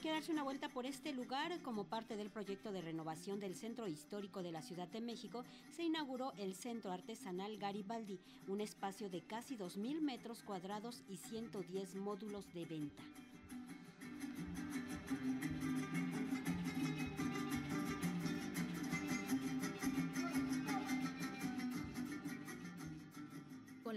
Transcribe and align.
Hay 0.00 0.04
que 0.04 0.12
darse 0.12 0.32
una 0.32 0.44
vuelta 0.44 0.70
por 0.70 0.86
este 0.86 1.12
lugar 1.12 1.60
como 1.60 1.84
parte 1.84 2.16
del 2.16 2.30
proyecto 2.30 2.72
de 2.72 2.80
renovación 2.80 3.38
del 3.38 3.54
Centro 3.54 3.86
Histórico 3.86 4.42
de 4.42 4.50
la 4.50 4.62
Ciudad 4.62 4.88
de 4.88 5.02
México. 5.02 5.44
Se 5.76 5.82
inauguró 5.82 6.32
el 6.38 6.54
Centro 6.54 6.90
Artesanal 6.90 7.58
Garibaldi, 7.58 8.18
un 8.48 8.62
espacio 8.62 9.10
de 9.10 9.20
casi 9.20 9.58
2.000 9.58 10.00
metros 10.00 10.42
cuadrados 10.42 11.02
y 11.06 11.18
110 11.18 11.96
módulos 11.96 12.50
de 12.54 12.64
venta. 12.64 13.02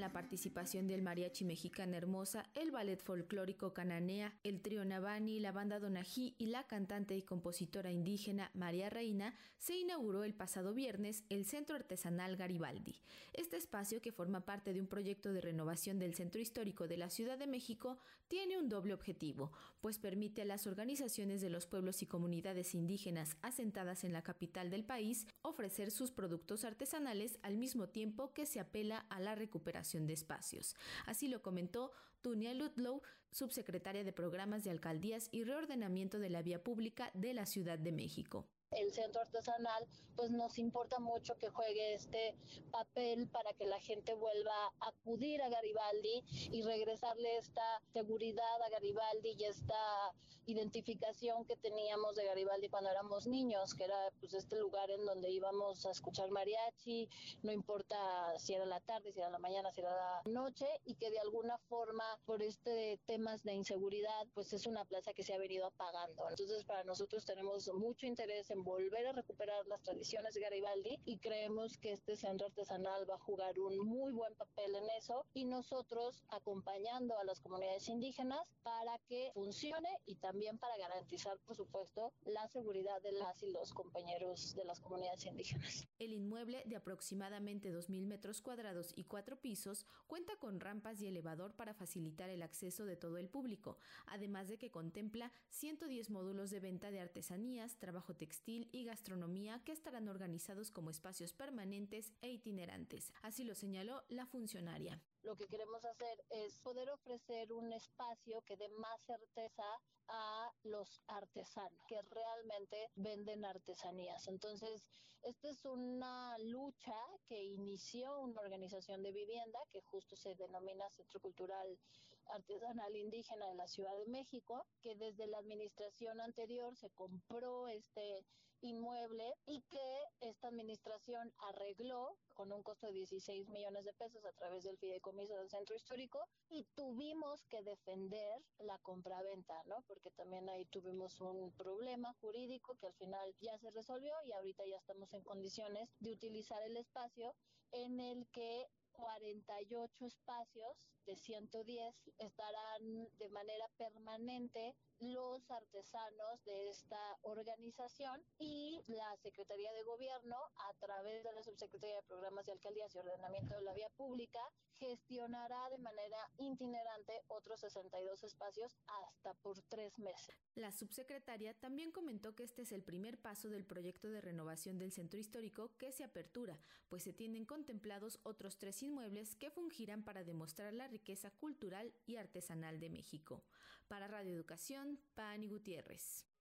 La 0.03 0.11
participación 0.11 0.85
del 0.85 1.01
Mariachi 1.01 1.45
Mexicana 1.45 1.95
Hermosa, 1.95 2.49
el 2.55 2.71
Ballet 2.71 3.01
Folclórico 3.01 3.73
Cananea, 3.73 4.37
el 4.43 4.59
Trío 4.61 4.83
Navani, 4.83 5.39
la 5.39 5.53
banda 5.53 5.79
Donají 5.79 6.35
y 6.37 6.47
la 6.47 6.67
cantante 6.67 7.15
y 7.15 7.21
compositora 7.21 7.89
indígena 7.89 8.51
María 8.53 8.89
Reina, 8.89 9.33
se 9.59 9.77
inauguró 9.77 10.25
el 10.25 10.33
pasado 10.33 10.73
viernes 10.73 11.23
el 11.29 11.45
Centro 11.45 11.77
Artesanal 11.77 12.35
Garibaldi. 12.35 12.99
Este 13.31 13.55
espacio, 13.55 14.01
que 14.01 14.11
forma 14.11 14.43
parte 14.43 14.73
de 14.73 14.81
un 14.81 14.87
proyecto 14.87 15.31
de 15.31 15.39
renovación 15.39 15.99
del 15.99 16.15
Centro 16.15 16.41
Histórico 16.41 16.85
de 16.89 16.97
la 16.97 17.09
Ciudad 17.09 17.37
de 17.37 17.47
México, 17.47 17.97
tiene 18.27 18.57
un 18.57 18.67
doble 18.67 18.93
objetivo, 18.93 19.53
pues 19.79 19.99
permite 19.99 20.41
a 20.41 20.45
las 20.45 20.67
organizaciones 20.67 21.39
de 21.39 21.49
los 21.49 21.65
pueblos 21.65 22.01
y 22.01 22.07
comunidades 22.07 22.73
indígenas 22.73 23.37
asentadas 23.41 24.03
en 24.03 24.11
la 24.11 24.23
capital 24.23 24.69
del 24.69 24.83
país 24.83 25.27
ofrecer 25.43 25.91
sus 25.91 26.11
productos 26.11 26.65
artesanales 26.65 27.37
al 27.41 27.57
mismo 27.57 27.87
tiempo 27.87 28.33
que 28.33 28.45
se 28.45 28.59
apela 28.59 29.05
a 29.09 29.19
la 29.19 29.35
recuperación 29.35 29.92
de 29.99 30.13
espacios. 30.13 30.75
Así 31.05 31.27
lo 31.27 31.41
comentó 31.41 31.91
Tunia 32.21 32.53
Ludlow, 32.53 33.01
subsecretaria 33.31 34.03
de 34.03 34.13
Programas 34.13 34.63
de 34.63 34.71
Alcaldías 34.71 35.29
y 35.31 35.43
Reordenamiento 35.43 36.19
de 36.19 36.29
la 36.29 36.41
Vía 36.41 36.63
Pública 36.63 37.11
de 37.13 37.33
la 37.33 37.45
Ciudad 37.45 37.79
de 37.79 37.91
México 37.91 38.47
el 38.75 38.93
centro 38.93 39.21
artesanal, 39.21 39.87
pues 40.15 40.31
nos 40.31 40.57
importa 40.59 40.99
mucho 40.99 41.35
que 41.37 41.49
juegue 41.49 41.93
este 41.93 42.35
papel 42.71 43.27
para 43.29 43.53
que 43.53 43.65
la 43.65 43.79
gente 43.79 44.13
vuelva 44.13 44.73
a 44.79 44.89
acudir 44.89 45.41
a 45.41 45.49
Garibaldi 45.49 46.23
y 46.51 46.61
regresarle 46.61 47.37
esta 47.37 47.81
seguridad 47.91 48.61
a 48.61 48.69
Garibaldi 48.69 49.35
y 49.37 49.43
esta 49.45 50.13
identificación 50.45 51.45
que 51.45 51.55
teníamos 51.55 52.15
de 52.15 52.25
Garibaldi 52.25 52.69
cuando 52.69 52.89
éramos 52.89 53.27
niños, 53.27 53.73
que 53.73 53.85
era 53.85 54.11
pues 54.19 54.33
este 54.33 54.57
lugar 54.57 54.89
en 54.91 55.05
donde 55.05 55.29
íbamos 55.29 55.85
a 55.85 55.91
escuchar 55.91 56.29
mariachi, 56.31 57.09
no 57.43 57.51
importa 57.51 57.97
si 58.37 58.53
era 58.53 58.65
la 58.65 58.79
tarde, 58.81 59.13
si 59.13 59.19
era 59.19 59.29
la 59.29 59.39
mañana, 59.39 59.71
si 59.71 59.81
era 59.81 59.95
la 59.95 60.31
noche, 60.31 60.67
y 60.85 60.95
que 60.95 61.11
de 61.11 61.19
alguna 61.19 61.57
forma 61.69 62.03
por 62.25 62.41
este 62.41 62.99
temas 63.05 63.43
de 63.43 63.53
inseguridad, 63.53 64.27
pues 64.33 64.51
es 64.53 64.65
una 64.65 64.85
plaza 64.85 65.13
que 65.13 65.23
se 65.23 65.33
ha 65.33 65.37
venido 65.37 65.65
apagando. 65.65 66.29
Entonces 66.29 66.65
para 66.65 66.83
nosotros 66.83 67.25
tenemos 67.25 67.71
mucho 67.73 68.05
interés 68.05 68.49
en 68.49 68.62
volver 68.63 69.07
a 69.07 69.11
recuperar 69.11 69.65
las 69.67 69.81
tradiciones 69.81 70.33
de 70.33 70.41
Garibaldi 70.41 70.99
y 71.05 71.17
creemos 71.19 71.77
que 71.77 71.91
este 71.91 72.15
centro 72.15 72.47
artesanal 72.47 73.09
va 73.09 73.15
a 73.15 73.19
jugar 73.19 73.59
un 73.59 73.77
muy 73.79 74.13
buen 74.13 74.33
papel 74.35 74.75
en 74.75 74.89
eso 74.97 75.25
y 75.33 75.45
nosotros 75.45 76.23
acompañando 76.29 77.17
a 77.19 77.23
las 77.23 77.39
comunidades 77.39 77.87
indígenas 77.89 78.47
para 78.63 78.97
que 79.07 79.31
funcione 79.33 79.89
y 80.05 80.15
también 80.15 80.57
para 80.57 80.77
garantizar, 80.77 81.37
por 81.45 81.55
supuesto, 81.55 82.13
la 82.25 82.47
seguridad 82.47 83.01
de 83.01 83.11
las 83.11 83.43
y 83.43 83.51
los 83.51 83.73
compañeros 83.73 84.55
de 84.55 84.65
las 84.65 84.79
comunidades 84.79 85.25
indígenas. 85.25 85.87
El 85.99 86.13
inmueble 86.13 86.63
de 86.65 86.75
aproximadamente 86.75 87.73
2.000 87.73 88.05
metros 88.05 88.41
cuadrados 88.41 88.93
y 88.95 89.03
cuatro 89.03 89.39
pisos 89.39 89.85
cuenta 90.07 90.35
con 90.37 90.59
rampas 90.59 91.01
y 91.01 91.07
elevador 91.07 91.53
para 91.55 91.73
facilitar 91.73 92.29
el 92.29 92.41
acceso 92.41 92.85
de 92.85 92.95
todo 92.95 93.17
el 93.17 93.29
público, 93.29 93.77
además 94.05 94.47
de 94.47 94.57
que 94.57 94.71
contempla 94.71 95.31
110 95.49 96.09
módulos 96.09 96.49
de 96.49 96.59
venta 96.59 96.91
de 96.91 97.01
artesanías, 97.01 97.77
trabajo 97.77 98.15
textil, 98.15 98.52
y 98.71 98.85
gastronomía 98.85 99.61
que 99.63 99.71
estarán 99.71 100.07
organizados 100.07 100.71
como 100.71 100.89
espacios 100.89 101.33
permanentes 101.33 102.13
e 102.21 102.29
itinerantes. 102.29 103.11
Así 103.21 103.43
lo 103.43 103.55
señaló 103.55 104.03
la 104.09 104.25
funcionaria 104.25 105.01
lo 105.23 105.35
que 105.37 105.47
queremos 105.47 105.83
hacer 105.85 106.23
es 106.29 106.59
poder 106.59 106.89
ofrecer 106.89 107.51
un 107.53 107.71
espacio 107.71 108.41
que 108.41 108.57
dé 108.57 108.67
más 108.69 109.01
certeza 109.01 109.63
a 110.09 110.51
los 110.63 111.01
artesanos 111.07 111.81
que 111.87 112.01
realmente 112.01 112.89
venden 112.95 113.45
artesanías. 113.45 114.27
Entonces, 114.27 114.83
esta 115.21 115.49
es 115.49 115.63
una 115.63 116.37
lucha 116.39 116.95
que 117.25 117.41
inició 117.41 118.19
una 118.19 118.41
organización 118.41 119.01
de 119.01 119.13
vivienda 119.13 119.59
que 119.71 119.81
justo 119.81 120.17
se 120.17 120.35
denomina 120.35 120.89
Centro 120.89 121.21
Cultural 121.21 121.79
Artesanal 122.27 122.95
Indígena 122.95 123.47
de 123.47 123.55
la 123.55 123.67
Ciudad 123.67 123.95
de 123.97 124.07
México, 124.07 124.65
que 124.81 124.95
desde 124.95 125.27
la 125.27 125.37
administración 125.37 126.21
anterior 126.21 126.75
se 126.75 126.89
compró 126.91 127.67
este 127.67 128.25
inmueble 128.63 129.35
y 129.45 129.61
que 129.63 130.03
esta 130.21 130.47
administración 130.47 131.33
arregló 131.49 132.17
con 132.33 132.51
un 132.51 132.63
costo 132.63 132.87
de 132.87 132.93
16 132.93 133.49
millones 133.49 133.83
de 133.85 133.93
pesos 133.93 134.23
a 134.25 134.31
través 134.31 134.63
del 134.63 134.77
fideicomiso 134.77 135.35
del 135.35 135.49
centro 135.49 135.75
histórico 135.75 136.19
y 136.49 136.63
tuvimos 136.75 137.45
que 137.47 137.61
defender 137.61 138.41
la 138.59 138.77
compraventa, 138.79 139.61
¿no? 139.65 139.83
Porque 139.87 140.11
también 140.11 140.49
ahí 140.49 140.65
tuvimos 140.65 141.19
un 141.19 141.51
problema 141.51 142.13
jurídico 142.21 142.75
que 142.79 142.87
al 142.87 142.93
final 142.93 143.35
ya 143.41 143.57
se 143.57 143.69
resolvió 143.71 144.13
y 144.23 144.31
ahorita 144.31 144.65
ya 144.65 144.77
estamos 144.77 145.13
en 145.13 145.23
condiciones 145.23 145.89
de 145.99 146.13
utilizar 146.13 146.61
el 146.63 146.77
espacio 146.77 147.35
en 147.71 147.99
el 147.99 148.27
que 148.31 148.65
48 148.93 150.05
espacios 150.05 150.77
de 151.05 151.15
110 151.17 151.95
estarán 152.17 153.09
de 153.17 153.29
manera 153.29 153.67
permanente 153.77 154.75
los 154.99 155.49
artesanos 155.51 156.43
de 156.45 156.69
esta 156.69 157.17
organización 157.23 158.23
y 158.39 158.81
la 158.87 159.17
Secretaría 159.17 159.71
de 159.73 159.83
Gobierno, 159.83 160.37
a 160.55 160.73
través 160.79 161.23
de 161.23 161.33
la 161.33 161.43
Subsecretaría 161.43 161.97
de 161.97 162.03
Programas 162.03 162.45
de 162.45 162.53
Alcaldías 162.53 162.93
y 162.95 162.99
Ordenamiento 162.99 163.55
de 163.55 163.61
la 163.63 163.73
Vía 163.73 163.89
Pública, 163.97 164.39
gestionará 164.75 165.69
de 165.69 165.77
manera 165.77 166.17
itinerante 166.37 167.13
otros 167.27 167.59
62 167.59 168.23
espacios 168.23 168.77
hasta 168.87 169.33
por 169.35 169.61
tres 169.63 169.97
meses. 169.99 170.35
La 170.55 170.71
subsecretaria 170.71 171.53
también 171.53 171.91
comentó 171.91 172.35
que 172.35 172.43
este 172.43 172.61
es 172.61 172.71
el 172.71 172.83
primer 172.83 173.19
paso 173.19 173.49
del 173.49 173.65
proyecto 173.65 174.09
de 174.09 174.21
renovación 174.21 174.77
del 174.77 174.93
centro 174.93 175.19
histórico 175.19 175.75
que 175.77 175.91
se 175.91 176.03
apertura, 176.03 176.59
pues 176.87 177.03
se 177.03 177.13
tienen 177.13 177.45
contemplados 177.45 178.19
otros 178.23 178.57
tres 178.57 178.82
inmuebles 178.83 179.35
que 179.35 179.49
fungirán 179.49 180.03
para 180.03 180.23
demostrar 180.23 180.73
la 180.73 180.87
riqueza 180.87 181.31
cultural 181.31 181.93
y 182.05 182.17
artesanal 182.17 182.79
de 182.79 182.89
México. 182.89 183.43
Para 183.87 184.07
Radio 184.07 184.33
Educación, 184.33 184.99
Pani 185.15 185.47
Gutiérrez. 185.47 186.32